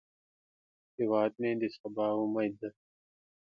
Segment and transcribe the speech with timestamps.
[0.97, 2.69] هیواد مې د سبا امید دی